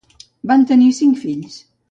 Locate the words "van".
0.51-0.63